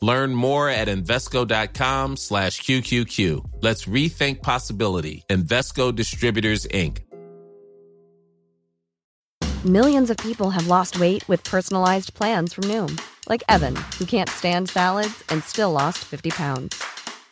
[0.00, 3.62] Learn more at Invesco.com slash QQQ.
[3.62, 5.24] Let's rethink possibility.
[5.30, 6.98] Invesco Distributors, Inc.
[9.64, 14.28] Millions of people have lost weight with personalized plans from Noom, like Evan, who can't
[14.28, 16.84] stand salads and still lost 50 pounds.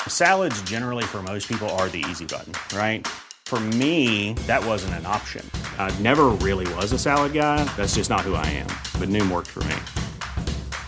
[0.08, 3.06] Salads, generally, for most people, are the easy button, right?
[3.44, 5.44] For me, that wasn't an option.
[5.78, 7.64] I never really was a salad guy.
[7.76, 8.68] That's just not who I am.
[8.98, 9.76] But Noom worked for me.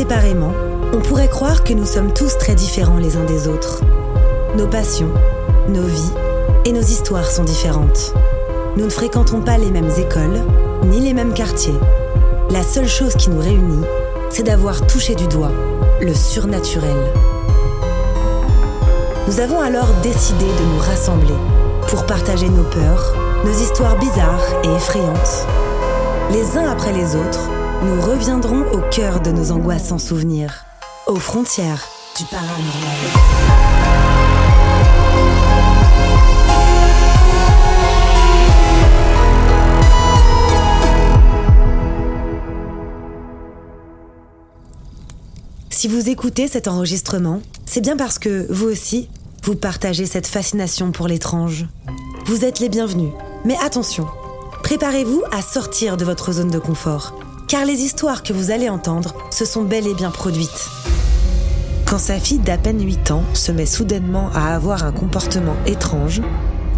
[0.00, 0.54] Séparément,
[0.94, 3.82] on pourrait croire que nous sommes tous très différents les uns des autres.
[4.56, 5.10] Nos passions,
[5.68, 6.12] nos vies
[6.64, 8.14] et nos histoires sont différentes.
[8.78, 10.40] Nous ne fréquentons pas les mêmes écoles,
[10.86, 11.78] ni les mêmes quartiers.
[12.48, 13.84] La seule chose qui nous réunit,
[14.30, 15.52] c'est d'avoir touché du doigt
[16.00, 16.96] le surnaturel.
[19.28, 21.36] Nous avons alors décidé de nous rassembler
[21.88, 25.46] pour partager nos peurs, nos histoires bizarres et effrayantes.
[26.32, 27.50] Les uns après les autres,
[27.82, 30.66] nous reviendrons au cœur de nos angoissants souvenirs,
[31.06, 32.60] aux frontières du paranormal.
[45.70, 49.08] Si vous écoutez cet enregistrement, c'est bien parce que vous aussi,
[49.44, 51.66] vous partagez cette fascination pour l'étrange.
[52.26, 53.12] Vous êtes les bienvenus,
[53.46, 54.06] mais attention,
[54.62, 57.14] préparez-vous à sortir de votre zone de confort,
[57.50, 60.68] car les histoires que vous allez entendre se sont bel et bien produites.
[61.84, 66.22] Quand sa fille d'à peine 8 ans se met soudainement à avoir un comportement étrange,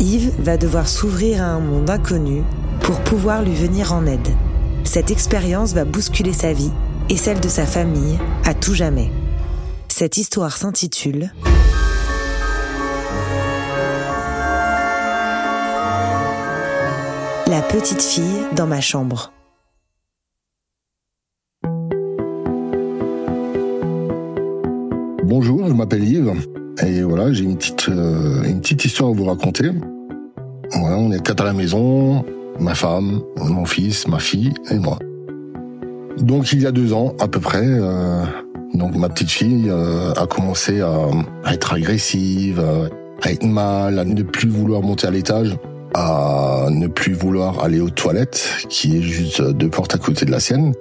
[0.00, 2.42] Yves va devoir s'ouvrir à un monde inconnu
[2.80, 4.26] pour pouvoir lui venir en aide.
[4.84, 6.72] Cette expérience va bousculer sa vie
[7.10, 9.12] et celle de sa famille à tout jamais.
[9.88, 11.34] Cette histoire s'intitule
[17.46, 19.34] La petite fille dans ma chambre.
[25.44, 26.34] Bonjour, je m'appelle Yves
[26.86, 29.72] et voilà, j'ai une petite euh, une petite histoire à vous raconter.
[30.70, 32.24] Voilà, on est quatre à la maison,
[32.60, 35.00] ma femme, mon fils, ma fille et moi.
[36.18, 38.22] Donc il y a deux ans à peu près, euh,
[38.74, 41.08] donc ma petite fille euh, a commencé à,
[41.42, 42.62] à être agressive,
[43.22, 45.56] à être mal, à ne plus vouloir monter à l'étage,
[45.94, 50.30] à ne plus vouloir aller aux toilettes, qui est juste deux portes à côté de
[50.30, 50.72] la sienne,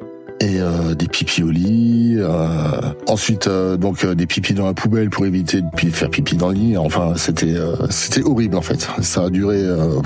[0.41, 2.15] et euh, des pipis au lit.
[2.17, 6.35] euh, ensuite euh, donc euh, des pipis dans la poubelle pour éviter de faire pipi
[6.35, 6.77] dans le lit.
[6.77, 8.87] Enfin c'était euh, c'était horrible en fait.
[9.01, 10.01] Ça a duré euh,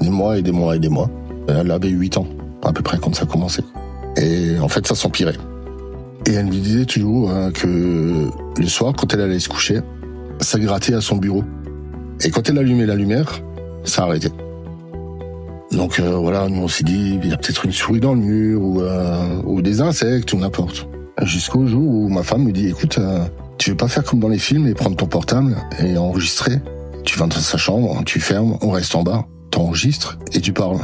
[0.00, 1.08] des mois et des mois et des mois.
[1.48, 2.26] Elle avait 8 ans
[2.62, 3.62] à peu près quand ça a commencé.
[4.16, 5.36] Et en fait, ça s'empirait.
[6.26, 8.28] Et elle me disait toujours que
[8.58, 9.80] le soir, quand elle allait se coucher,
[10.40, 11.44] ça grattait à son bureau.
[12.22, 13.40] Et quand elle allumait la lumière,
[13.84, 14.32] ça arrêtait.
[15.72, 18.20] Donc euh, voilà, nous on s'est dit, il y a peut-être une souris dans le
[18.20, 20.88] mur ou, euh, ou des insectes ou n'importe.
[21.22, 23.24] Jusqu'au jour où ma femme me dit, écoute, euh,
[23.58, 26.60] tu veux pas faire comme dans les films et prendre ton portable et enregistrer?
[27.04, 30.78] Tu vas dans sa chambre, tu fermes, on reste en bas, t'enregistres et tu parles.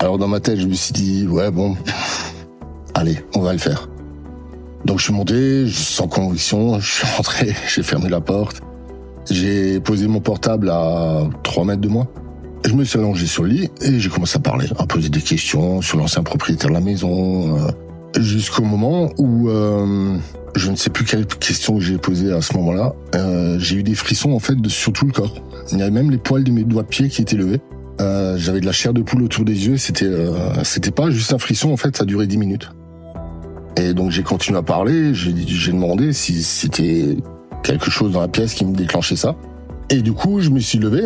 [0.00, 1.76] Alors dans ma tête, je me suis dit, ouais bon,
[2.94, 3.88] allez, on va le faire.
[4.84, 8.62] Donc je suis monté, sans conviction, je suis rentré, j'ai fermé la porte.
[9.30, 12.08] J'ai posé mon portable à 3 mètres de moi.
[12.64, 15.20] Je me suis allongé sur le lit et j'ai commencé à parler, à poser des
[15.20, 17.70] questions sur l'ancien propriétaire de la maison, euh,
[18.20, 20.16] jusqu'au moment où euh,
[20.54, 22.94] je ne sais plus quelle question j'ai posée à ce moment-là.
[23.14, 25.42] Euh, j'ai eu des frissons en fait de, sur tout le corps.
[25.72, 27.60] Il y avait même les poils de mes doigts de pied qui étaient levés.
[28.00, 29.76] Euh, j'avais de la chair de poule autour des yeux.
[29.76, 32.70] C'était euh, c'était pas juste un frisson en fait, ça duré 10 minutes.
[33.76, 35.14] Et donc j'ai continué à parler.
[35.14, 37.16] J'ai demandé si c'était
[37.62, 39.36] quelque chose dans la pièce qui me déclenchait ça.
[39.88, 41.04] Et du coup, je me suis levé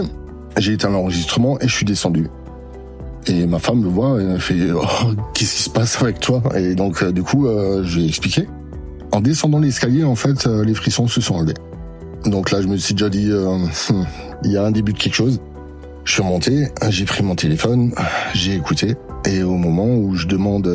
[0.57, 2.29] j'ai éteint l'enregistrement et je suis descendu.
[3.27, 4.85] Et ma femme me voit et elle fait oh,
[5.35, 6.43] qu'est-ce qui se passe avec toi?
[6.57, 8.49] Et donc euh, du coup, euh, je lui ai expliqué.
[9.13, 11.55] En descendant l'escalier, en fait, euh, les frissons se sont enlevés.
[12.25, 13.59] Donc là, je me suis déjà dit euh,
[14.45, 15.41] il y a un début de quelque chose.
[16.05, 17.93] Je suis remonté, j'ai pris mon téléphone,
[18.33, 18.95] j'ai écouté
[19.25, 20.73] et au moment où je demande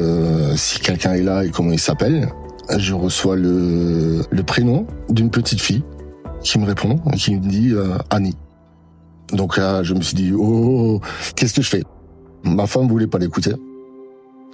[0.57, 2.27] si quelqu'un est là et comment il s'appelle,
[2.77, 5.83] je reçois le, le prénom d'une petite fille
[6.43, 7.73] qui me répond et qui me dit
[8.09, 8.35] Annie.
[9.33, 10.99] Donc là, je me suis dit, oh,
[11.35, 11.83] qu'est-ce que je fais?
[12.43, 13.53] Ma femme voulait pas l'écouter.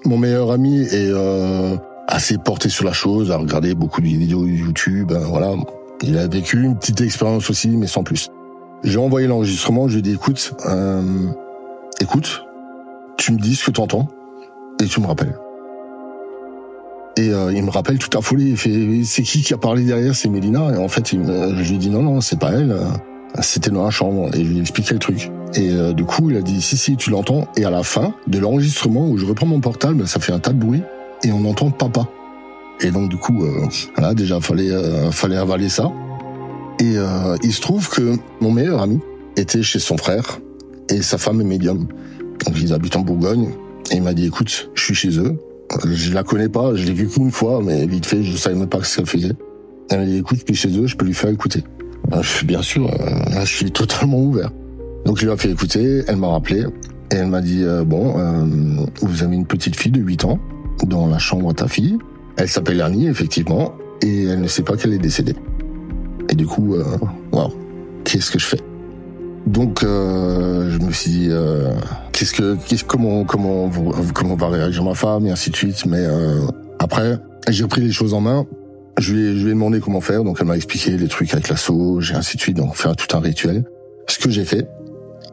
[0.05, 1.75] Mon meilleur ami est euh,
[2.07, 5.55] assez porté sur la chose, a regardé beaucoup de vidéos YouTube, hein, voilà.
[6.03, 8.29] Il a vécu une petite expérience aussi, mais sans plus.
[8.83, 11.01] J'ai envoyé l'enregistrement, je lui ai dit, écoute, euh,
[11.99, 12.43] écoute,
[13.17, 14.07] tu me dis ce que tu entends
[14.79, 15.35] et tu me rappelles.
[17.17, 20.13] Et euh, il me rappelle tout affolé, il fait, c'est qui qui a parlé derrière?
[20.15, 20.71] C'est Mélina.
[20.75, 22.77] Et en fait, je lui dit, non, non, c'est pas elle.
[23.35, 25.31] Euh, C'était dans la chambre et je lui ai expliqué le truc.
[25.55, 27.47] Et euh, du coup, il a dit si si, tu l'entends.
[27.57, 30.53] Et à la fin de l'enregistrement où je reprends mon portable, ça fait un tas
[30.53, 30.81] de bruit
[31.23, 32.07] et on entend papa.
[32.81, 33.65] Et donc du coup, euh,
[33.95, 35.91] voilà, déjà fallait euh, fallait avaler ça.
[36.79, 38.99] Et euh, il se trouve que mon meilleur ami
[39.35, 40.39] était chez son frère
[40.89, 41.87] et sa femme est médium.
[42.45, 43.49] Donc ils habitent en Bourgogne.
[43.91, 45.37] Et il m'a dit écoute, je suis chez eux.
[45.85, 48.69] Je la connais pas, je l'ai vue qu'une fois, mais vite fait, je savais même
[48.69, 49.33] pas ce qu'elle faisait.
[49.89, 51.63] Elle m'a dit écoute, je suis chez eux, je peux lui faire écouter.
[52.07, 54.51] Ben, je bien sûr, euh, je suis totalement ouvert.
[55.05, 56.65] Donc je lui ai fait écouter, elle m'a rappelé
[57.11, 58.45] et elle m'a dit euh, bon, euh,
[59.01, 60.39] vous avez une petite fille de 8 ans
[60.83, 61.97] dans la chambre de ta fille.
[62.37, 65.35] Elle s'appelle Annie effectivement et elle ne sait pas qu'elle est décédée.
[66.29, 66.83] Et du coup, euh,
[67.31, 67.53] wow,
[68.03, 68.59] qu'est-ce que je fais?
[69.47, 71.71] Donc euh, je me suis dit euh,
[72.11, 73.71] qu'est-ce que qu'est-ce comment comment
[74.13, 75.85] comment va réagir ma femme et ainsi de suite.
[75.85, 76.41] Mais euh,
[76.79, 77.17] après
[77.47, 78.45] j'ai repris les choses en main.
[78.97, 81.31] Je lui, ai, je lui ai demandé comment faire, donc elle m'a expliqué les trucs
[81.33, 83.63] avec la sauge et ainsi de suite, donc faire tout un rituel.
[84.07, 84.67] Ce que j'ai fait,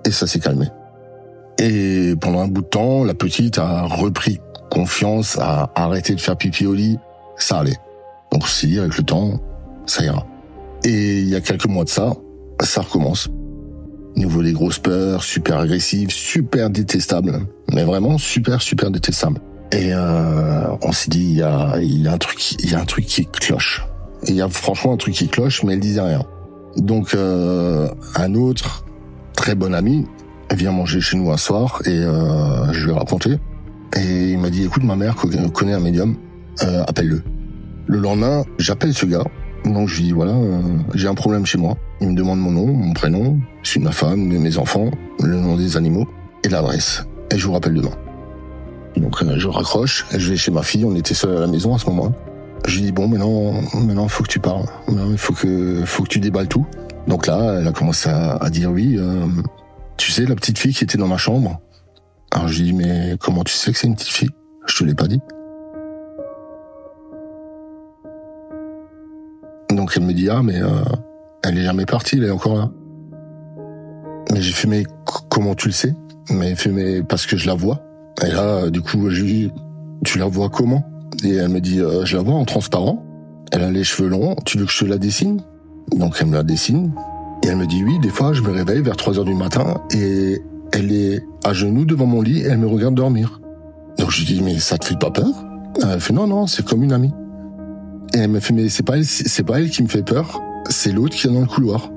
[0.05, 0.67] et ça s'est calmé.
[1.59, 4.41] Et pendant un bout de temps, la petite a repris
[4.71, 6.99] confiance, a arrêté de faire pipi au lit,
[7.39, 7.79] ça allait.
[8.33, 9.41] Donc on s'est dit avec le temps,
[9.87, 10.27] ça ira.
[10.85, 12.13] Et il y a quelques mois de ça,
[12.61, 13.31] ça recommence.
[14.17, 19.41] Niveau des grosses peurs, super agressives, super détestables, mais vraiment super super détestables.
[19.75, 22.81] Et euh, on s'est dit il y a, y a un truc, il y a
[22.81, 23.85] un truc qui cloche.
[24.29, 26.23] Il y a franchement un truc qui cloche, mais elle disait rien.
[26.77, 28.85] Donc euh, un autre
[29.35, 30.07] très bon ami
[30.55, 33.39] vient manger chez nous un soir et euh, je lui ai raconté.
[33.97, 35.17] Et il m'a dit écoute ma mère
[35.53, 36.17] connaît un médium,
[36.63, 37.23] euh, appelle-le.
[37.89, 39.25] Le lendemain j'appelle ce gars.
[39.65, 40.61] Donc je lui dis voilà euh,
[40.95, 41.77] j'ai un problème chez moi.
[42.01, 45.37] Il me demande mon nom, mon prénom, celui de ma femme, de mes enfants, le
[45.37, 46.07] nom des animaux
[46.45, 47.05] et l'adresse.
[47.33, 48.04] Et je vous rappelle demain.
[48.97, 51.75] Donc euh, je raccroche, je vais chez ma fille, on était seuls à la maison
[51.75, 52.13] à ce moment-là.
[52.67, 56.09] Je lui dis bon maintenant maintenant faut que tu parles, il faut que faut que
[56.09, 56.67] tu déballes tout.
[57.07, 59.27] Donc là elle a commencé à, dire oui, euh,
[59.97, 61.61] tu sais la petite fille qui était dans ma chambre.
[62.31, 64.31] Alors je lui dis mais comment tu sais que c'est une petite fille?
[64.67, 65.21] Je te l'ai pas dit.
[69.71, 70.69] Donc elle me dit ah mais euh,
[71.43, 72.71] elle est jamais partie, elle est encore là.
[74.33, 74.85] Mais j'ai fait mais
[75.29, 75.95] comment tu le sais?
[76.31, 77.83] Mais elle fait parce que je la vois.
[78.23, 79.53] Et là du coup je lui dis
[80.05, 80.85] tu la vois comment?
[81.25, 83.03] Et elle me dit euh, je la vois en transparent.
[83.53, 85.43] Elle a les cheveux longs, tu veux que je te la dessine?
[85.97, 86.93] Donc elle me la dessine.
[87.43, 89.81] Et elle me dit oui, des fois je me réveille vers 3 heures du matin
[89.93, 90.43] et
[90.73, 93.41] elle est à genoux devant mon lit et elle me regarde dormir.
[93.99, 95.33] Donc je lui dis mais ça te fait pas peur?
[95.83, 97.13] Elle fait non non, c'est comme une amie.
[98.15, 100.41] Et elle me fait mais c'est pas elle, c'est pas elle qui me fait peur,
[100.71, 101.91] c'est l'autre qui est dans le couloir.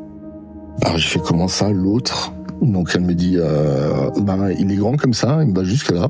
[0.84, 2.34] Alors j'ai fait comment ça l'autre?
[2.62, 5.92] Donc elle me dit euh, ben il est grand comme ça, il me va jusque
[5.92, 6.10] là.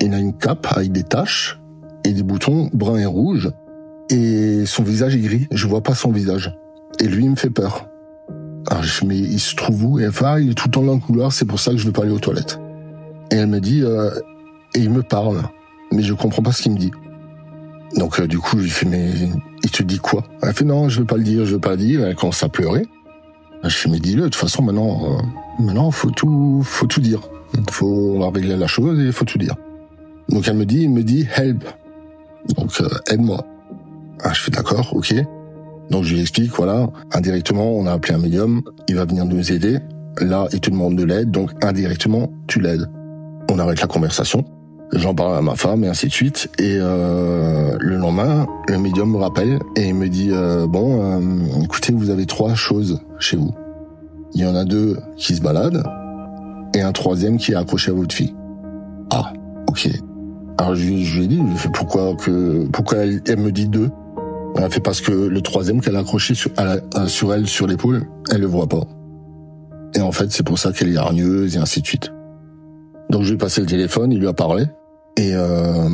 [0.00, 1.60] Il a une cape avec des taches
[2.04, 3.50] et des boutons bruns et rouges
[4.10, 5.46] et son visage est gris.
[5.50, 6.56] Je vois pas son visage.
[7.00, 7.88] Et lui il me fait peur.
[8.68, 9.98] Alors je fais mais il se trouve où?
[9.98, 11.70] Et elle fait ah il est tout le temps dans le couloir, c'est pour ça
[11.70, 12.58] que je veux pas aller aux toilettes.
[13.30, 14.10] Et elle me dit euh,
[14.74, 15.42] et il me parle,
[15.92, 16.90] mais je comprends pas ce qu'il me dit.
[17.96, 19.10] Donc euh, du coup, je lui fais mais
[19.62, 20.24] il te dit quoi?
[20.42, 22.04] Elle fait non, je veux pas le dire, je veux pas le dire.
[22.04, 22.86] Elle commence à pleurer.
[23.68, 24.22] Je fais mais dis-le.
[24.22, 27.20] De toute façon, maintenant, euh, maintenant, faut tout, faut tout dire.
[27.70, 29.54] Faut régler la chose et faut tout dire.
[30.28, 31.64] Donc elle me dit, il me dit help.
[32.56, 33.44] Donc euh, aide-moi.
[34.22, 35.14] Ah, je fais d'accord, ok.
[35.90, 39.52] Donc je lui explique, voilà, indirectement, on a appelé un médium, il va venir nous
[39.52, 39.78] aider.
[40.20, 42.88] Là, il te demande de l'aide, donc indirectement, tu l'aides.
[43.50, 44.44] On arrête la conversation.
[44.92, 46.48] J'en parle à ma femme et ainsi de suite.
[46.58, 51.92] Et euh, le lendemain, le médium me rappelle et me dit euh, bon, euh, écoutez,
[51.92, 53.52] vous avez trois choses chez vous.
[54.34, 55.82] Il y en a deux qui se baladent
[56.74, 58.34] et un troisième qui est accroché à votre fille.
[59.10, 59.32] Ah,
[59.68, 59.88] ok.
[60.58, 63.90] Alors je, lui ai dit, pourquoi que pourquoi elle, me dit deux?
[64.56, 66.50] Elle fait parce que le troisième qu'elle a accroché sur,
[67.08, 68.84] sur elle sur l'épaule, elle le voit pas.
[69.94, 72.10] Et en fait, c'est pour ça qu'elle est hargneuse et ainsi de suite.
[73.10, 74.64] Donc je lui ai passé le téléphone, il lui a parlé
[75.16, 75.88] et euh,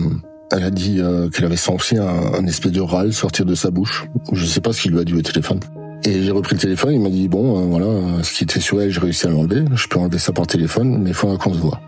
[0.50, 3.71] elle a dit euh, qu'elle avait senti un, un, espèce de râle sortir de sa
[3.71, 4.07] bouche.
[4.33, 5.61] Je sais pas ce qu'il lui a dit au téléphone.
[6.04, 8.81] Et j'ai repris le téléphone, il m'a dit bon euh, voilà, ce qui était sur
[8.81, 9.64] elle, j'ai réussi à l'enlever.
[9.75, 11.81] Je peux enlever ça par téléphone, mais il faudra qu'on se voit.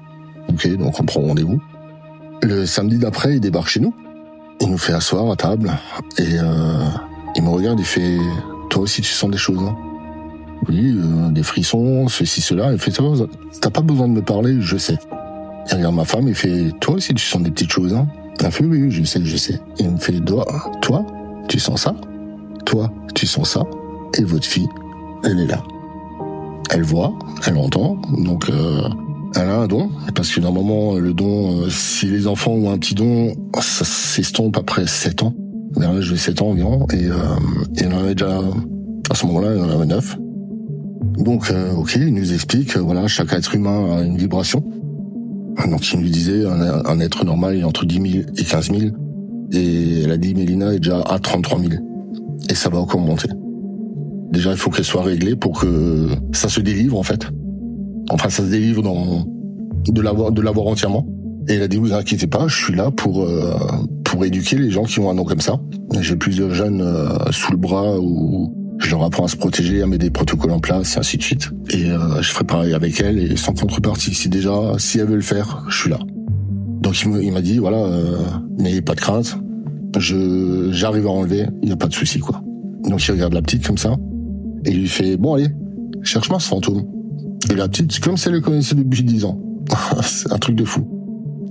[0.48, 1.60] Ok, donc on prend rendez-vous.
[2.42, 3.94] Le samedi d'après, il débarque chez nous.
[4.60, 5.72] Il nous fait asseoir à table
[6.18, 6.84] et euh,
[7.34, 8.18] il me regarde, il fait
[8.70, 9.58] toi aussi tu sens des choses.
[9.62, 9.76] Hein
[10.68, 12.72] oui, euh, des frissons, ceci, cela.
[12.72, 12.92] Il fait,
[13.60, 14.98] t'as pas besoin de me parler, je sais.
[15.70, 18.06] Il regarde ma femme, il fait, toi aussi tu sens des petites choses, hein
[18.42, 19.60] Elle fait, oui, je sais, je sais.
[19.78, 20.44] il me fait, toi,
[20.82, 21.06] toi,
[21.48, 21.94] tu sens ça?
[22.66, 23.62] Toi, tu sens ça?
[24.18, 24.68] Et votre fille,
[25.24, 25.62] elle est là.
[26.70, 27.12] Elle voit,
[27.46, 28.88] elle entend, donc euh,
[29.36, 32.78] elle a un don, parce que normalement, le don, euh, si les enfants ont un
[32.78, 35.34] petit don, ça s'estompe après 7 ans.
[35.76, 37.16] Vers l'âge de 7 ans environ, et, euh,
[37.76, 38.40] et elle en avait déjà,
[39.10, 40.18] à ce moment-là, elle en avait 9.
[41.16, 44.64] Donc, euh, ok, il nous explique, euh, voilà, chaque être humain a une vibration.
[45.70, 48.82] Donc, il nous disait, un, être normal est entre 10 000 et 15 000.
[49.52, 51.72] Et elle a dit, Mélina est déjà à 33 000.
[52.50, 53.28] Et ça va encore monter.
[54.32, 57.28] Déjà, il faut qu'elle soit réglée pour que ça se délivre, en fait.
[58.10, 59.24] Enfin, ça se délivre dans,
[59.86, 61.06] de l'avoir, de l'avoir entièrement.
[61.48, 63.54] Et elle a dit, vous inquiétez pas, je suis là pour, euh,
[64.02, 65.60] pour éduquer les gens qui ont un nom comme ça.
[66.00, 68.52] J'ai plusieurs jeunes euh, sous le bras ou
[68.84, 71.22] je leur apprends à se protéger, à mettre des protocoles en place, et ainsi de
[71.22, 71.50] suite.
[71.70, 74.14] Et euh, je ferai pareil avec elle, et sans contrepartie.
[74.14, 75.98] Si déjà, si elle veut le faire, je suis là.
[76.80, 78.18] Donc il m'a dit, voilà, euh,
[78.58, 79.38] n'ayez pas de crainte,
[79.98, 82.42] je j'arrive à enlever, il n'y a pas de souci, quoi.
[82.86, 83.96] Donc il regarde la petite comme ça,
[84.66, 85.48] et il lui fait, bon allez,
[86.02, 86.82] cherche-moi ce fantôme.
[87.50, 89.40] Et la petite, comme si elle le connaissait depuis 10 ans.
[90.02, 90.86] C'est un truc de fou.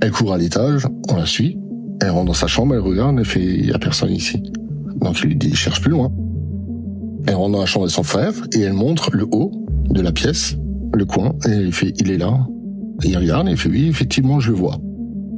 [0.01, 1.57] Elle court à l'étage, on la suit,
[1.99, 4.43] elle rentre dans sa chambre, elle regarde, elle fait, il y a personne ici.
[4.97, 6.11] Donc il lui dit, cherche plus loin.
[7.25, 9.51] Elle rentre dans la chambre de son frère et elle montre le haut
[9.89, 10.57] de la pièce,
[10.93, 12.45] le coin, et elle fait, il est là.
[13.03, 14.77] Il regarde et il fait, oui, effectivement, je le vois.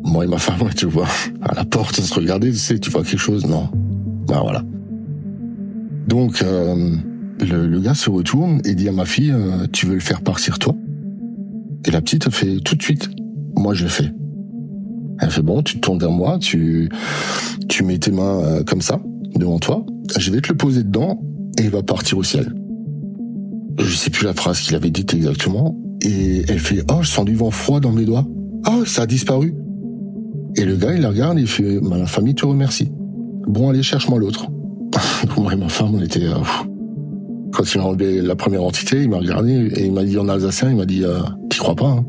[0.04, 1.08] Moi et ma femme, tu vois,
[1.42, 3.70] à la porte, se regardait, tu sais, tu vois quelque chose Non.
[4.28, 4.64] Ben voilà.
[6.08, 6.96] Donc, euh,
[7.40, 10.22] le, le, gars se retourne et dit à ma fille, euh, tu veux le faire
[10.22, 10.76] partir toi?
[11.86, 13.10] Et la petite, fait, tout de suite,
[13.56, 14.12] moi je le fais.
[15.20, 16.90] Elle fait, bon, tu te tournes vers moi, tu,
[17.70, 19.00] tu mets tes mains euh, comme ça,
[19.36, 19.86] devant toi,
[20.18, 21.22] je vais te le poser dedans
[21.58, 22.54] et il va partir au ciel.
[23.78, 25.78] Je sais plus la phrase qu'il avait dite exactement.
[26.02, 28.26] Et elle fait, oh, je sens du vent froid dans mes doigts.
[28.68, 29.56] Oh, ça a disparu.
[30.56, 32.92] Et le gars, il la regarde il fait, ma la famille te remercie.
[33.48, 34.48] Bon, allez, cherche-moi l'autre.
[35.38, 36.26] Moi et ma femme, on était...
[36.26, 36.36] Euh,
[37.52, 40.28] quand il a enlevé la première entité, il m'a regardé et il m'a dit en
[40.28, 41.20] alsacien, il m'a dit, euh,
[41.50, 42.06] t'y crois pas hein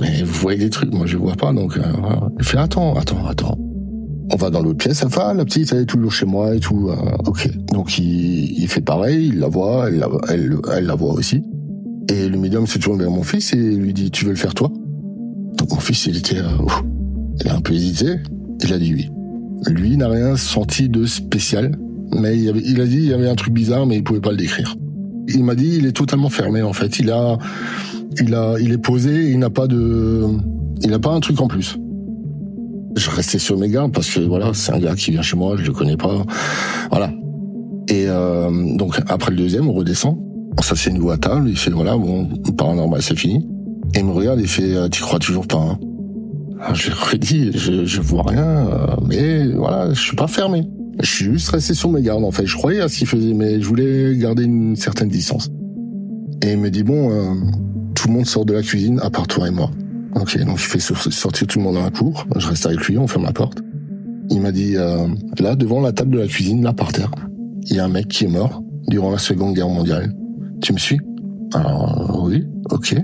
[0.00, 1.52] Mais vous voyez des trucs, moi je vois pas.
[1.52, 1.82] Donc, euh,
[2.38, 3.58] il fait, attends, attends, attends
[4.32, 6.88] on va dans l'autre pièce, enfin, la petite, elle est toujours chez moi et tout.
[6.88, 6.94] Euh,
[7.26, 7.50] ok.
[7.72, 11.42] Donc, il, il, fait pareil, il la voit, elle la, voit aussi.
[12.08, 14.54] Et le médium se tourne vers mon fils et lui dit, tu veux le faire
[14.54, 14.70] toi?
[15.58, 16.48] Donc, mon fils, il était, euh,
[17.40, 18.16] il a un peu hésité.
[18.62, 19.10] Il a dit oui.
[19.66, 21.76] Lui n'a rien senti de spécial,
[22.12, 24.30] mais il, il a dit, il y avait un truc bizarre, mais il pouvait pas
[24.30, 24.76] le décrire.
[25.28, 26.98] Il m'a dit, il est totalement fermé, en fait.
[26.98, 27.36] Il a,
[28.20, 30.26] il a, il est posé, il n'a pas de,
[30.82, 31.76] il n'a pas un truc en plus.
[33.00, 35.56] Je restais sur mes gardes parce que voilà, c'est un gars qui vient chez moi,
[35.56, 36.22] je le connais pas,
[36.90, 37.10] voilà.
[37.88, 40.18] Et euh, donc après le deuxième, on redescend,
[40.58, 42.28] on s'assied nouveau à table, il fait voilà, bon,
[42.58, 43.48] paranormal, c'est fini.
[43.94, 45.78] Et il me regarde, il fait, euh, tu crois toujours pas hein
[46.74, 50.68] Je lui redis, je, je vois rien, euh, mais voilà, je suis pas fermé.
[51.00, 52.44] Je suis juste resté sur mes gardes en fait.
[52.44, 55.48] Je croyais à ce qu'il faisait, mais je voulais garder une certaine distance.
[56.42, 57.32] Et il me dit bon, euh,
[57.94, 59.70] tout le monde sort de la cuisine à part toi et moi.
[60.16, 62.26] Ok, donc il fait sortir tout le monde dans la cour.
[62.36, 63.58] Je reste avec lui, on ferme la porte.
[64.30, 67.10] Il m'a dit, euh, là, devant la table de la cuisine, là, par terre,
[67.66, 70.14] il y a un mec qui est mort durant la Seconde Guerre mondiale.
[70.62, 71.00] Tu me suis?
[71.54, 72.96] Alors, oui, ok.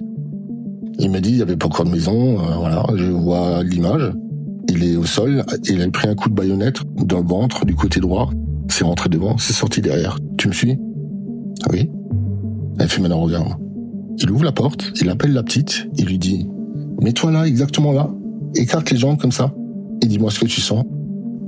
[0.98, 4.12] Il m'a dit, il y avait pas encore de maison, euh, voilà, je vois l'image.
[4.68, 7.74] Il est au sol, il a pris un coup de baïonnette dans le ventre, du
[7.74, 8.30] côté droit.
[8.68, 10.18] C'est rentré devant, c'est sorti derrière.
[10.38, 10.78] Tu me suis?
[11.70, 11.90] Oui.
[12.78, 13.54] Elle fait maintenant, regarde.
[14.18, 16.48] Il ouvre la porte, il appelle la petite, il lui dit,
[17.00, 18.10] Mets-toi là, exactement là.
[18.54, 19.52] Écarte les jambes comme ça.
[20.02, 20.84] Et dis-moi ce que tu sens.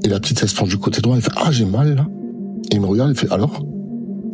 [0.05, 2.07] Et la petite, elle se penche du côté droit, elle fait, ah, j'ai mal, là.
[2.71, 3.65] Et il me regarde, il fait, alors?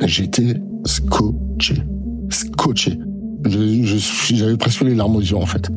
[0.04, 1.82] J'étais scotché.
[2.30, 2.98] Scotché.
[3.46, 5.70] Je, j'avais presque les larmes aux yeux, en fait.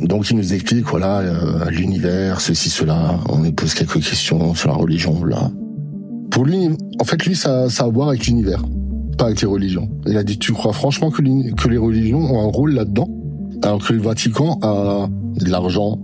[0.00, 3.18] Donc il nous explique, voilà, euh, l'univers, ceci, cela.
[3.28, 5.50] On lui pose quelques questions sur la religion, là.
[6.30, 6.70] Pour lui,
[7.00, 8.64] en fait, lui, ça, ça a à voir avec l'univers,
[9.16, 9.88] pas avec les religions.
[10.06, 11.22] Il a dit, tu crois franchement que,
[11.52, 13.08] que les religions ont un rôle là-dedans,
[13.62, 15.98] alors que le Vatican a de l'argent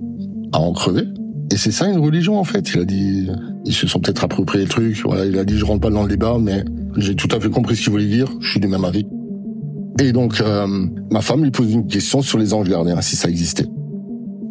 [0.52, 1.04] à en crever
[1.50, 2.70] et c'est ça une religion en fait.
[2.74, 3.28] Il a dit,
[3.64, 5.00] ils se sont peut-être approprié le truc.
[5.04, 6.64] Voilà, il a dit, je rentre pas dans le débat, mais
[6.96, 8.28] j'ai tout à fait compris ce qu'il voulait dire.
[8.40, 9.06] Je suis du même avis.
[10.00, 10.66] Et donc, euh,
[11.10, 13.66] ma femme lui pose une question sur les anges gardiens, si ça existait.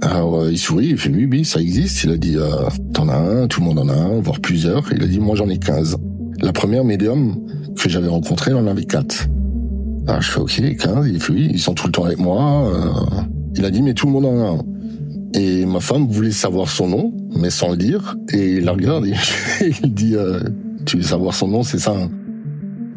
[0.02, 2.04] Alors, euh, il sourit, il fait, oui, oui, ça existe.
[2.04, 2.50] Il a dit, euh,
[2.94, 4.92] t'en as un, tout le monde en a un, voire plusieurs.
[4.92, 5.98] Il a dit, moi j'en ai 15.
[6.42, 7.38] La première médium
[7.78, 9.28] que j'avais rencontrée, elle en avait quatre.
[10.08, 11.10] Alors, je fais, ok, 15.
[11.10, 12.70] Il fait, oui, ils sont tout le temps avec moi.
[12.70, 12.92] Euh,
[13.56, 14.60] il a dit, mais tout le monde en a un.
[15.34, 18.16] Et ma femme voulait savoir son nom, mais sans le dire.
[18.34, 19.14] Et il la regarde et
[19.84, 20.40] il dit, euh,
[20.86, 21.92] tu veux savoir son nom, c'est ça.
[21.92, 22.10] Hein.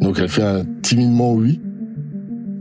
[0.01, 1.61] Donc elle fait un timidement oui.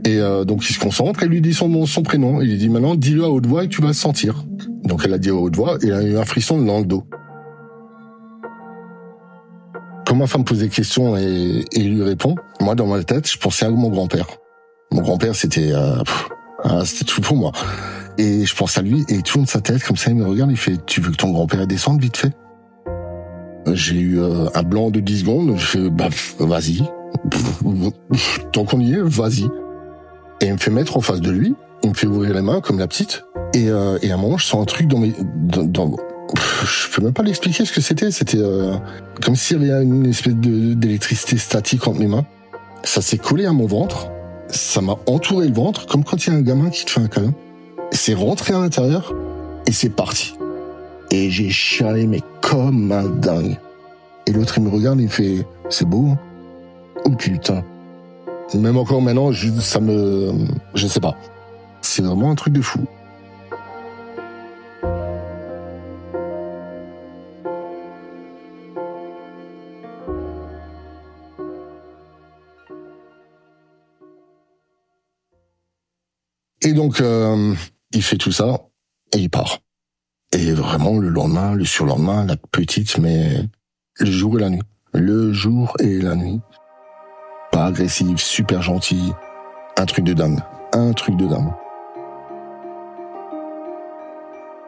[0.06, 2.42] Et euh, donc il se concentre et lui dit son nom, son prénom.
[2.42, 4.44] Il lui dit maintenant, dis-le à haute voix et tu vas le sentir.
[4.84, 6.86] Donc elle a dit à haute voix et elle a eu un frisson dans le
[6.86, 7.04] dos.
[10.20, 13.70] Ma femme pose des questions et, lui répond, moi dans ma tête, je pensais à
[13.70, 14.28] mon grand-père.
[14.92, 15.96] Mon grand-père, c'était euh,
[16.64, 17.52] ah, c'était tout pour moi.
[18.18, 20.52] Et je pense à lui et il tourne sa tête comme ça, il me regarde,
[20.52, 22.34] il fait Tu veux que ton grand-père descende vite fait?
[23.68, 26.10] J'ai eu euh, un blanc de 10 secondes, je fais Bah
[26.40, 26.84] vas-y.
[28.52, 29.46] Tant qu'on y est, vas-y.
[30.42, 32.62] Et il me fait mettre en face de lui, il me fait ouvrir les mains
[32.62, 33.24] comme la petite.
[33.54, 35.14] Et, euh, et à un moment, je sens un truc dans mes...
[35.48, 35.96] Dans
[36.38, 38.12] je peux même pas l'expliquer ce que c'était.
[38.12, 38.76] C'était euh,
[39.24, 42.26] comme s'il y avait une espèce d'électricité statique entre mes mains.
[42.84, 44.10] Ça s'est collé à mon ventre.
[44.50, 47.02] Ça m'a entouré le ventre, comme quand il y a un gamin qui te fait
[47.02, 47.34] un câlin.
[47.92, 49.14] C'est rentré à l'intérieur
[49.68, 50.36] et c'est parti.
[51.12, 53.58] Et j'ai chialé, mais comme un dingue.
[54.26, 56.08] Et l'autre, il me regarde, il fait, c'est beau.
[56.12, 56.18] Hein
[57.06, 57.64] oh putain.
[58.54, 60.34] Même encore maintenant, je, ça me,
[60.74, 61.16] je sais pas.
[61.82, 62.80] C'est vraiment un truc de fou.
[76.62, 77.54] Et donc, euh,
[77.92, 78.68] il fait tout ça
[79.14, 79.60] et il part.
[80.34, 83.44] Et vraiment, le lendemain, le surlendemain, la petite, mais
[84.00, 84.62] le jour et la nuit.
[84.94, 86.40] Le jour et la nuit.
[87.52, 89.14] Pas agressive, super gentille.
[89.78, 90.40] Un truc de dingue.
[90.74, 91.52] Un truc de dingue.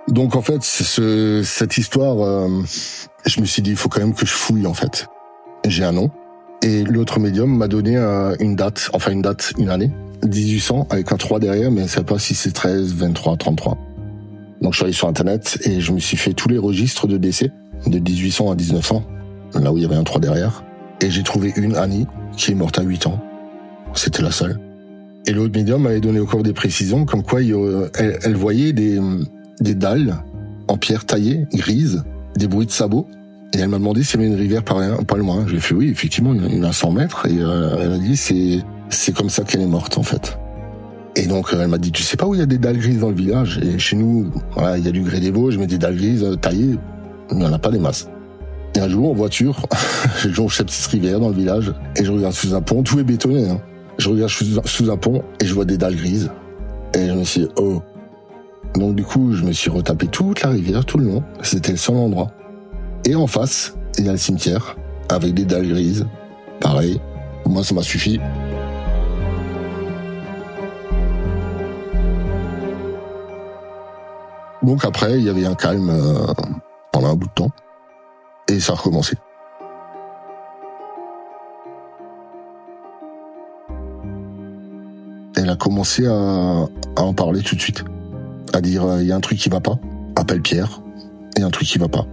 [0.08, 2.64] Donc en fait, ce, cette histoire, euh,
[3.26, 5.08] je me suis dit, il faut quand même que je fouille en fait.
[5.66, 6.10] J'ai un nom.
[6.64, 9.92] Et l'autre médium m'a donné euh, une date, enfin une date, une année.
[10.24, 13.78] 1800 avec un 3 derrière, mais je sais pas si c'est 13, 23, 33.
[14.62, 17.18] Donc je suis allé sur internet et je me suis fait tous les registres de
[17.18, 17.52] décès
[17.88, 19.04] de 1800 à 1900,
[19.56, 20.64] là où il y avait un 3 derrière.
[21.02, 22.06] Et j'ai trouvé une Annie
[22.38, 23.20] qui est morte à 8 ans.
[23.94, 24.60] C'était la seule.
[25.26, 29.00] Et l'autre médium m'avait donné encore des précisions comme quoi elle, elle voyait des,
[29.60, 30.18] des dalles
[30.68, 32.04] en pierre taillée, grises,
[32.36, 33.08] des bruits de sabots.
[33.54, 35.46] Et elle m'a demandé s'il y avait une rivière par, pas loin.
[35.48, 37.28] J'ai fait oui, effectivement, il y en a 100 mètres.
[37.28, 40.38] Et euh, elle a dit c'est c'est comme ça qu'elle est morte en fait.
[41.16, 43.00] Et donc elle m'a dit tu sais pas où il y a des dalles grises
[43.00, 43.60] dans le village?
[43.64, 44.32] Et chez nous
[44.76, 46.78] il y a du grès des Vosges mais des dalles grises euh, taillées
[47.32, 48.10] il n'y en a pas des masses.
[48.76, 49.66] Et un jour en voiture
[50.18, 53.00] je jonche cette petite rivière dans le village et je regarde sous un pont tout
[53.00, 53.62] est bétonné hein.
[53.98, 56.32] Je regarde sous un pont et je vois des dalles grises
[56.94, 57.82] et je me suis dit, oh
[58.76, 61.78] donc du coup je me suis retapé toute la rivière tout le long c'était le
[61.78, 62.32] seul endroit.
[63.06, 64.78] Et en face il y a le cimetière
[65.10, 66.06] avec des dalles grises
[66.62, 67.02] pareil
[67.46, 68.20] moi ça m'a suffi.
[74.64, 76.34] Donc après, il y avait un calme euh,
[76.92, 77.52] pendant un bout de temps.
[78.48, 79.16] Et ça a recommencé.
[85.36, 87.84] Elle a commencé à, en parler tout de suite.
[88.54, 89.80] À dire, euh, il y a un truc qui va pas.
[90.16, 90.82] Appelle Pierre.
[91.36, 92.06] Il y a un truc qui va pas.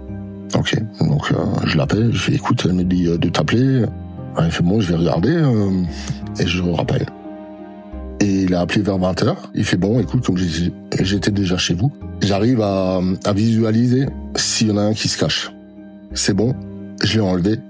[0.54, 0.74] Ok.
[1.00, 2.12] Donc, euh, je l'appelle.
[2.12, 3.84] Je fais, écoute, elle me dit de t'appeler.
[4.38, 5.42] Elle fait, bon, je vais regarder.
[6.38, 7.06] et je rappelle.
[8.20, 9.36] Et il a appelé vers 20h.
[9.54, 14.70] Il fait, bon, écoute, comme j'étais déjà chez vous, j'arrive à, à visualiser s'il y
[14.72, 15.52] en a un qui se cache.
[16.14, 16.54] C'est bon,
[17.02, 17.60] je l'ai enlevé.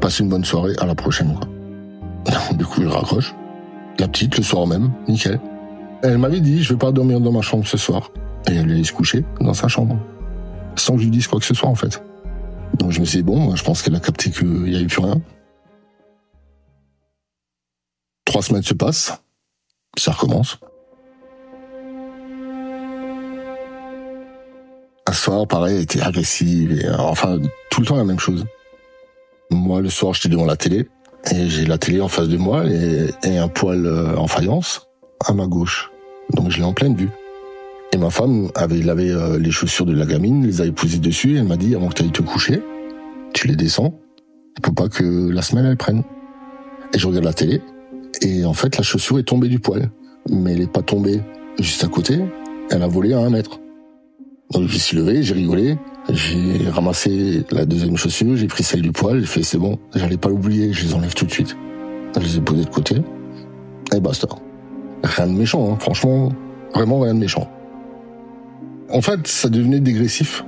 [0.00, 1.34] Passe une bonne soirée, à la prochaine.
[2.56, 3.34] Du coup, il raccroche.
[3.98, 5.40] La petite, le soir même, nickel.
[6.02, 8.10] Elle m'avait dit, je vais pas dormir dans ma chambre ce soir.
[8.50, 9.98] Et elle allait se coucher dans sa chambre.
[10.76, 12.02] Sans que je lui dise quoi que ce soit, en fait.
[12.78, 15.02] Donc je me suis dit, bon, je pense qu'elle a capté qu'il n'y avait plus
[15.02, 15.20] rien.
[18.24, 19.22] Trois semaines se passent.
[20.00, 20.58] Ça recommence.
[25.06, 26.80] un soir, pareil, était agressive.
[26.84, 27.38] Euh, enfin,
[27.70, 28.46] tout le temps la même chose.
[29.50, 30.88] Moi, le soir, j'étais devant la télé
[31.30, 34.88] et j'ai la télé en face de moi et, un poil euh, en faïence
[35.26, 35.90] à ma gauche.
[36.32, 37.10] Donc je l'ai en pleine vue.
[37.92, 41.34] Et ma femme avait lavé euh, les chaussures de la gamine, les avait posées dessus
[41.34, 42.62] et elle m'a dit avant que tu ailles te coucher,
[43.34, 43.92] tu les descends
[44.62, 46.04] pour pas que la semelle elle prenne.
[46.94, 47.60] Et je regarde la télé
[48.20, 49.90] et en fait la chaussure est tombée du poil.
[50.28, 51.20] Mais elle est pas tombée
[51.58, 52.20] juste à côté,
[52.70, 53.60] elle a volé à un mètre.
[54.52, 55.78] Donc je me suis levé, j'ai rigolé,
[56.08, 60.16] j'ai ramassé la deuxième chaussure, j'ai pris celle du poil, j'ai fait c'est bon, j'allais
[60.16, 61.56] pas l'oublier, je les enlève tout de suite.
[62.16, 62.96] Je les ai posées de côté
[63.94, 64.26] et basta.
[65.02, 65.76] Rien de méchant, hein.
[65.78, 66.32] franchement,
[66.74, 67.48] vraiment rien de méchant.
[68.90, 70.44] En fait, ça devenait dégressif.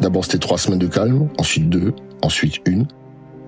[0.00, 2.86] D'abord, c'était trois semaines de calme, ensuite deux, ensuite une.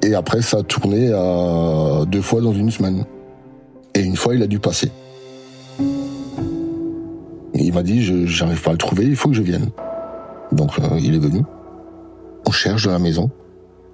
[0.03, 3.05] Et après, ça a tourné à deux fois dans une semaine.
[3.99, 4.93] Et une fois, il a dû passer.
[7.53, 9.71] il m'a dit, je j'arrive pas à le trouver, il faut que je vienne.
[10.53, 11.43] Donc, euh, il est venu.
[12.47, 13.29] On cherche dans la maison.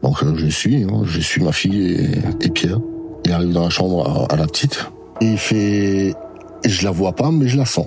[0.02, 2.12] Donc, euh, je suis, hein, je suis ma fille
[2.42, 2.80] et, Pierre.
[3.24, 4.90] Il arrive dans la chambre à, à la petite.
[5.22, 6.14] Et il fait,
[6.66, 7.86] je la vois pas, mais je la sens.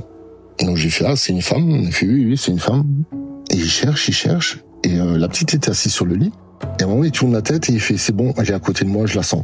[0.60, 1.70] Et donc j'ai fait ah c'est une femme.
[1.70, 3.04] Il fait oui oui c'est une femme.
[3.52, 4.58] Et il cherche, il cherche.
[4.84, 6.32] Et euh, la petite était assise sur le lit.
[6.80, 8.54] Et à un moment il tourne la tête et il fait c'est bon, elle est
[8.54, 9.44] à côté de moi, je la sens.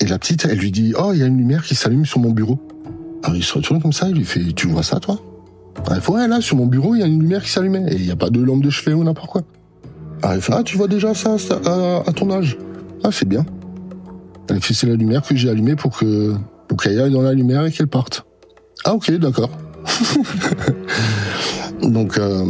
[0.00, 2.20] Et la petite, elle lui dit oh il y a une lumière qui s'allume sur
[2.20, 2.58] mon bureau.
[3.22, 5.18] Alors il se retourne comme ça, il lui fait tu vois ça toi?
[5.90, 7.96] Elle fait ouais là sur mon bureau il y a une lumière qui s'allumait et
[7.96, 9.42] il n'y a pas de lampe de chevet ou n'importe quoi.
[10.22, 11.36] Alors il fait ah tu vois déjà ça,
[11.66, 12.56] à, ton âge
[13.04, 13.44] Ah c'est bien.
[14.48, 16.34] Elle fait c'est la lumière que j'ai allumée pour que
[16.66, 18.24] pour qu'elle aille dans la lumière et qu'elle parte.
[18.84, 19.50] Ah ok d'accord.
[21.82, 22.44] Donc euh,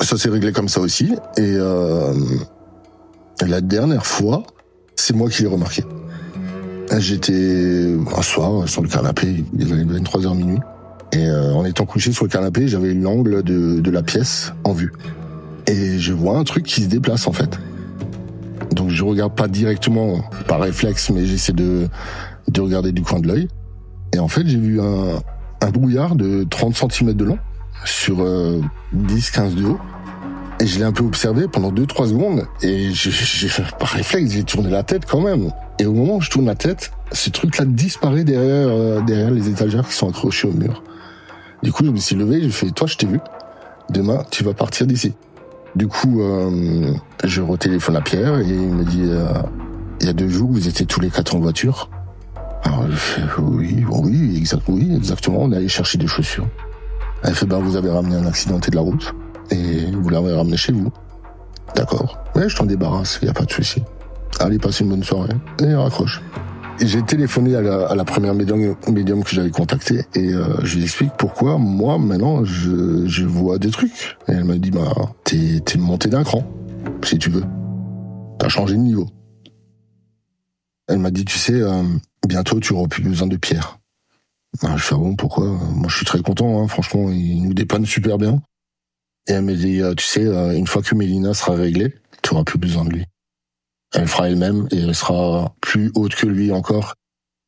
[0.00, 1.14] ça s'est réglé comme ça aussi.
[1.36, 2.14] Et euh,
[3.46, 4.44] la dernière fois,
[4.96, 5.82] c'est moi qui l'ai remarqué.
[6.98, 10.58] J'étais un soir sur le canapé, il y avait 23h minuit.
[11.12, 14.72] Et euh, en étant couché sur le canapé, j'avais l'angle de, de la pièce en
[14.72, 14.92] vue.
[15.66, 17.58] Et je vois un truc qui se déplace en fait.
[18.72, 21.88] Donc je regarde pas directement par réflexe, mais j'essaie de,
[22.48, 23.48] de regarder du coin de l'œil.
[24.12, 25.20] Et en fait, j'ai vu un,
[25.60, 27.38] un brouillard de 30 cm de long
[27.84, 28.60] sur euh,
[28.96, 29.78] 10-15 de haut.
[30.60, 34.68] Et je l'ai un peu observé pendant 2-3 secondes et j'ai, par réflexe, j'ai tourné
[34.68, 35.50] la tête quand même.
[35.78, 39.48] Et au moment où je tourne la tête, ce truc-là disparaît derrière, euh, derrière les
[39.48, 40.82] étagères qui sont accrochées au mur.
[41.62, 43.20] Du coup, je me suis levé, j'ai fait, toi, je t'ai vu.
[43.88, 45.14] Demain, tu vas partir d'ici.
[45.76, 46.92] Du coup, euh,
[47.24, 49.32] je retéléphone à Pierre et il me dit, euh,
[50.00, 51.88] il y a deux jours, vous étiez tous les quatre en voiture.
[52.64, 55.38] Alors, je fais, oui, oui, exact, oui, exactement.
[55.40, 56.48] On est allé chercher des chaussures.
[57.22, 59.14] Elle fait, ben, vous avez ramené un accidenté de la route
[59.50, 60.92] et vous l'avez ramené chez vous.
[61.74, 62.18] D'accord.
[62.36, 63.82] Mais je t'en débarrasse, il y a pas de souci.
[64.38, 65.34] Allez, passez une bonne soirée.
[65.62, 66.20] Et raccroche.
[66.82, 68.74] J'ai téléphoné à la, première médium,
[69.22, 73.70] que j'avais contacté et euh, je lui explique pourquoi moi maintenant je, je vois des
[73.70, 74.16] trucs.
[74.28, 76.42] Et elle m'a dit bah t'es t'es monté d'un cran
[77.04, 77.44] si tu veux.
[78.38, 79.06] T'as changé de niveau.
[80.88, 81.82] Elle m'a dit tu sais euh,
[82.26, 83.78] bientôt tu auras plus besoin de Pierre.
[84.62, 85.44] Alors, je fais ah bon pourquoi?
[85.44, 88.40] Moi je suis très content, hein, franchement il nous dépanne super bien.
[89.28, 92.58] Et elle m'a dit tu sais une fois que Mélina sera réglée, tu auras plus
[92.58, 93.04] besoin de lui.
[93.94, 96.94] Elle fera elle-même et elle sera plus haute que lui encore.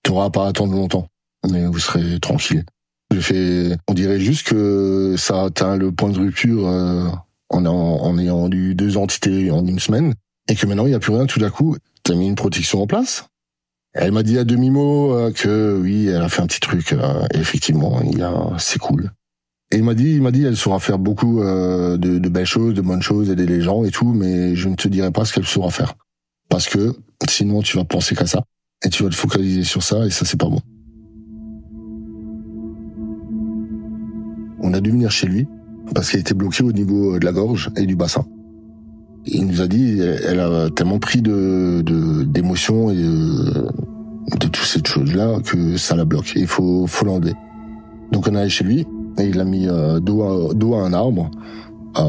[0.03, 1.09] Tu n'auras pas à attendre longtemps,
[1.49, 2.65] mais vous serez tranquille.
[3.13, 7.09] Je fais, on dirait juste que ça atteint le point de rupture euh,
[7.51, 10.15] en, en, ayant eu deux entités en une semaine
[10.49, 11.77] et que maintenant il n'y a plus rien tout d'un coup.
[12.03, 13.27] T'as mis une protection en place
[13.93, 16.93] Elle m'a dit à demi mot euh, que oui, elle a fait un petit truc.
[16.93, 19.13] Euh, effectivement, il y a, c'est cool.
[19.73, 22.75] Et il m'a dit, il m'a dit, elle saura faire beaucoup euh, de, belles choses,
[22.75, 25.33] de bonnes choses, aider les gens et tout, mais je ne te dirai pas ce
[25.33, 25.95] qu'elle saura faire.
[26.51, 26.95] Parce que
[27.27, 28.43] sinon, tu vas penser qu'à ça.
[28.85, 30.61] Et tu vas te focaliser sur ça, et ça, c'est pas bon.
[34.61, 35.49] On a dû venir chez lui,
[35.95, 38.27] parce qu'elle était bloquée au niveau de la gorge et du bassin.
[39.25, 41.83] Il nous a dit, elle a tellement pris de
[42.27, 43.69] d'émotions et de,
[44.39, 46.33] de toutes ces choses-là que ça la bloque.
[46.37, 47.33] Il faut, faut l'enlever.
[48.11, 48.85] Donc on est allé chez lui,
[49.19, 51.31] et il a mis euh, dos, à, un arbre,
[51.95, 52.03] à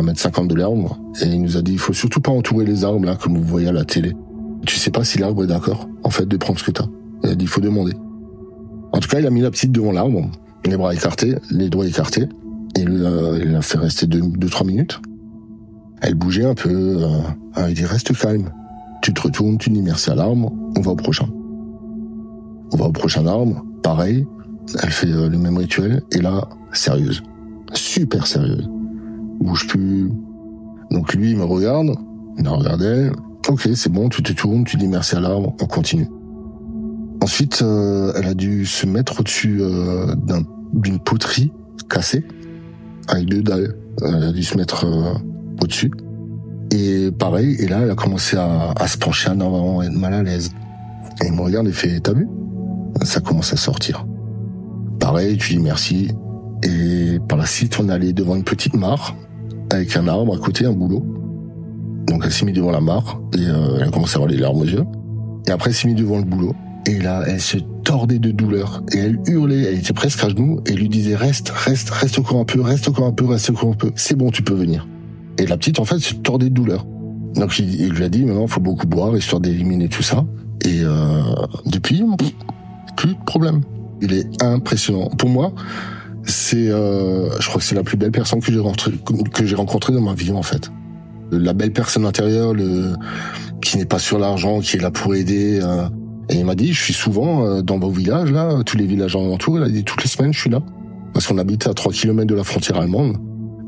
[0.00, 3.04] 1m50 de l'arbre et il nous a dit il faut surtout pas entourer les arbres
[3.06, 4.14] là comme vous voyez à la télé.
[4.66, 6.86] Tu sais pas si l'arbre est d'accord en fait de prendre ce que t'as.
[7.24, 7.94] Il a dit il faut demander.
[8.92, 10.30] En tout cas il a mis la petite devant l'arbre,
[10.66, 12.28] les bras écartés, les doigts écartés
[12.76, 15.00] et il l'a fait rester 2-3 deux, minutes.
[16.00, 16.70] Elle bougeait un peu.
[16.70, 18.50] Euh, il dit reste calme.
[19.02, 21.28] Tu te retournes, tu dis merci à l'arbre, on va au prochain.
[22.72, 24.26] On va au prochain arbre, pareil.
[24.82, 27.22] Elle fait euh, le même rituel et là sérieuse,
[27.74, 28.68] super sérieuse
[29.42, 30.10] bouge plus.
[30.90, 31.94] Donc lui, il me regarde,
[32.38, 33.10] il me regardait.
[33.48, 36.08] Ok, c'est bon, tu te tournes, tu dis merci à l'arbre, on continue.
[37.20, 40.14] Ensuite, euh, elle a dû se mettre au-dessus euh,
[40.72, 41.52] d'une poterie
[41.88, 42.24] cassée
[43.08, 43.76] avec deux dalles.
[44.02, 44.86] Elle a dû se mettre
[45.60, 45.90] au-dessus.
[46.70, 50.14] Et pareil, et là, elle a commencé à, à se pencher à normalement être mal
[50.14, 50.50] à l'aise.
[51.22, 52.28] Et il me regarde et fait, t'as vu?
[53.02, 54.06] Ça commence à sortir.
[55.38, 56.08] Tu dis merci.
[56.62, 59.14] Et par la suite, on allé devant une petite mare,
[59.70, 61.04] avec un arbre à côté, un boulot.
[62.06, 64.38] Donc elle s'est mise devant la mare, et euh, elle a commencé à avoir les
[64.38, 64.84] larmes aux yeux.
[65.46, 66.54] Et après, elle s'est mise devant le boulot.
[66.86, 68.82] Et là, elle se tordait de douleur.
[68.92, 72.40] Et elle hurlait, elle était presque à genoux, et lui disait, reste, reste, reste encore
[72.40, 73.92] un peu, reste encore un peu, reste encore un peu.
[73.96, 74.88] C'est bon, tu peux venir.
[75.38, 76.86] Et la petite, en fait, se tordait de douleur.
[77.34, 80.24] Donc il, lui a dit, maintenant, faut beaucoup boire, histoire d'éliminer tout ça.
[80.64, 81.22] Et euh,
[81.66, 82.02] depuis,
[82.96, 83.62] plus de problème.
[84.02, 85.08] Il est impressionnant.
[85.16, 85.52] Pour moi,
[86.24, 88.92] c'est, euh, je crois que c'est la plus belle personne que j'ai rencontrée,
[89.32, 90.70] que j'ai rencontrée dans ma vie, en fait.
[91.30, 92.92] La belle personne intérieure, le,
[93.62, 95.60] qui n'est pas sur l'argent, qui est là pour aider.
[95.62, 95.88] Euh.
[96.28, 99.16] et il m'a dit, je suis souvent euh, dans vos villages, là, tous les villages
[99.16, 99.58] alentours.
[99.58, 100.62] Il a dit, toutes les semaines, je suis là.
[101.14, 103.16] Parce qu'on habite à 3 km de la frontière allemande.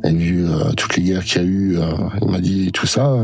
[0.05, 1.85] Et vu euh, toutes les guerres qu'il y a eu, euh,
[2.21, 3.17] il m'a dit tout ça.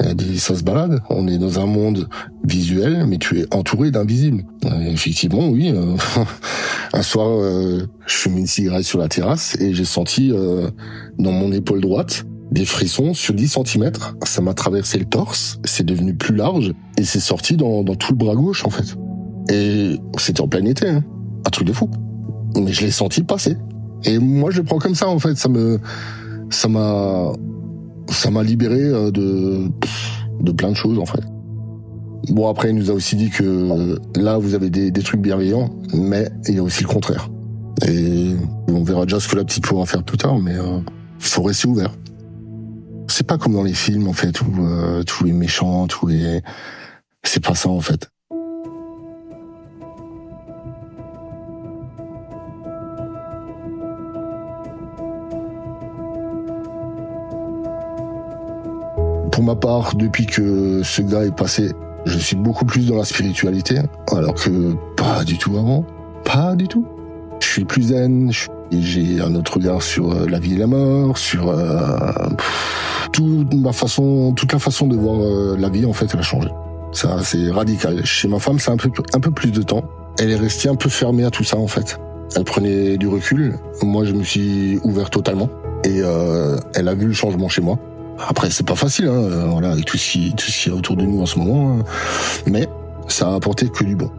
[0.00, 1.00] Euh, ça se balade.
[1.10, 2.08] On est dans un monde
[2.44, 4.44] visuel, mais tu es entouré d'invisibles.
[4.86, 5.72] effectivement, oui.
[6.92, 7.28] un soir,
[8.06, 10.32] je fume une cigarette sur la terrasse et j'ai senti
[11.18, 13.92] dans mon épaule droite des frissons sur 10 cm.
[14.24, 18.12] Ça m'a traversé le torse, c'est devenu plus large et c'est sorti dans, dans, tout
[18.12, 18.96] le bras gauche en fait.
[19.50, 21.04] Et c'était en plein été, hein.
[21.46, 21.90] un truc de fou.
[22.56, 23.56] Mais je l'ai senti passer.
[24.04, 25.36] Et moi, je le prends comme ça, en fait.
[25.36, 25.80] Ça me,
[26.50, 27.32] ça m'a,
[28.10, 29.68] ça m'a libéré euh, de,
[30.40, 31.22] de plein de choses, en fait.
[32.28, 35.70] Bon, après, il nous a aussi dit que là, vous avez des, des trucs bienveillants,
[35.92, 37.28] mais il y a aussi le contraire.
[37.86, 38.36] Et
[38.68, 40.78] on verra déjà ce que la petite pourra faire plus tard, mais euh,
[41.18, 41.92] faut rester ouvert.
[43.08, 46.42] C'est pas comme dans les films, en fait, où euh, tout est méchant, tout est...
[47.24, 48.11] C'est pas ça, en fait.
[59.32, 61.72] Pour ma part, depuis que ce gars est passé,
[62.04, 63.80] je suis beaucoup plus dans la spiritualité,
[64.12, 65.84] alors que pas du tout avant.
[66.24, 66.86] Pas du tout.
[67.40, 68.30] Je suis plus zen,
[68.70, 71.98] j'ai un autre regard sur euh, la vie et la mort, sur euh,
[73.12, 76.22] toute ma façon, toute la façon de voir euh, la vie en fait, elle a
[76.22, 76.48] changé.
[76.92, 78.04] Ça, c'est radical.
[78.04, 79.82] Chez ma femme, c'est un peu, un peu plus de temps.
[80.18, 81.98] Elle est restée un peu fermée à tout ça en fait.
[82.36, 83.58] Elle prenait du recul.
[83.82, 85.48] Moi, je me suis ouvert totalement
[85.84, 87.78] et euh, elle a vu le changement chez moi.
[88.18, 90.72] Après, c'est pas facile, hein, euh, voilà, avec tout ce qui, tout ce qui est
[90.72, 91.84] autour de nous en ce moment, hein.
[92.46, 92.68] mais
[93.08, 94.10] ça a apporté que du bon.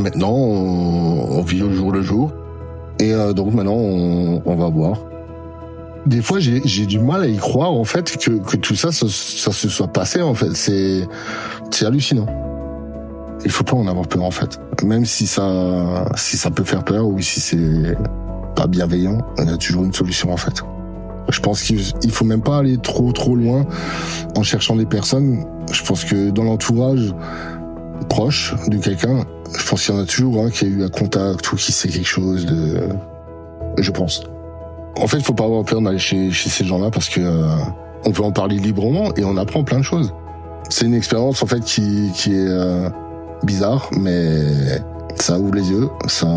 [0.00, 2.32] Maintenant, on, vit au jour le jour,
[2.98, 4.98] et euh, donc maintenant, on, on va voir.
[6.06, 9.06] Des fois, j'ai du mal à y croire en fait que, que tout ça, ça,
[9.08, 10.52] ça, se soit passé en fait.
[10.54, 11.06] C'est
[11.70, 12.26] c'est hallucinant.
[13.44, 16.82] Il faut pas en avoir peur en fait, même si ça si ça peut faire
[16.82, 17.96] peur ou si c'est
[18.56, 20.64] pas bienveillant, il y a toujours une solution en fait.
[21.28, 23.66] Je pense qu'il faut même pas aller trop trop loin
[24.36, 25.44] en cherchant des personnes.
[25.70, 27.14] Je pense que dans l'entourage
[28.08, 29.24] proche de quelqu'un,
[29.56, 31.88] je pense qu'il y en a toujours qui a eu un contact ou qui sait
[31.88, 32.88] quelque chose de.
[33.78, 34.24] Je pense.
[34.96, 37.46] En fait, il faut pas avoir peur d'aller chez, chez ces gens-là parce que euh,
[38.04, 40.12] on peut en parler librement et on apprend plein de choses.
[40.68, 42.88] C'est une expérience en fait qui, qui est euh,
[43.42, 44.44] bizarre, mais
[45.16, 46.28] ça ouvre les yeux, ça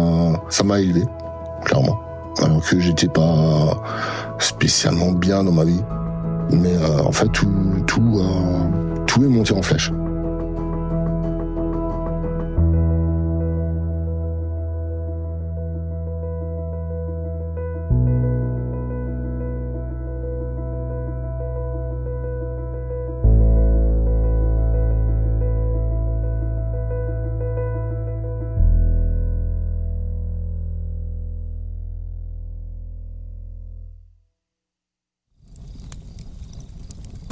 [0.50, 1.04] ça m'a élevé,
[1.64, 2.00] clairement.
[2.44, 3.82] Alors que j'étais pas
[4.40, 5.82] spécialement bien dans ma vie.
[6.52, 7.50] Mais euh, en fait, tout,
[7.88, 9.92] tout, euh, tout est monté en flèche.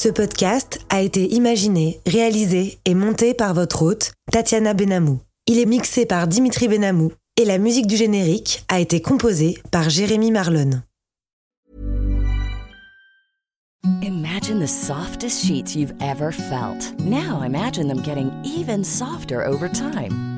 [0.00, 5.18] Ce podcast a été imaginé, réalisé et monté par votre hôte, Tatiana Benamou.
[5.48, 9.90] Il est mixé par Dimitri Benamou et la musique du générique a été composée par
[9.90, 10.82] Jérémy Marlon.
[14.04, 16.94] Imagine the softest sheets you've ever felt.
[17.00, 20.37] Now imagine them getting even softer over time.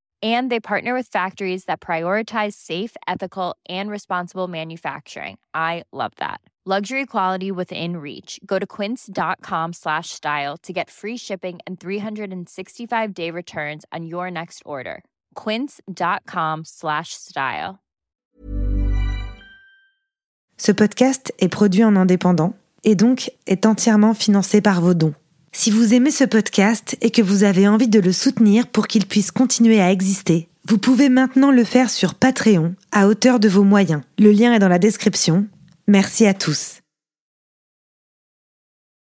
[0.21, 5.37] and they partner with factories that prioritize safe ethical and responsible manufacturing.
[5.55, 6.41] I love that.
[6.63, 8.39] Luxury quality within reach.
[8.45, 14.29] Go to quince.com slash style to get free shipping and 365 day returns on your
[14.29, 15.03] next order.
[15.33, 17.79] quince.com slash style.
[20.57, 22.53] Ce podcast est produit en indépendant
[22.83, 25.15] et donc est entièrement financé par vos dons.
[25.53, 29.05] Si vous aimez ce podcast et que vous avez envie de le soutenir pour qu'il
[29.05, 33.63] puisse continuer à exister, vous pouvez maintenant le faire sur Patreon à hauteur de vos
[33.63, 34.01] moyens.
[34.17, 35.47] Le lien est dans la description.
[35.87, 36.80] Merci à tous.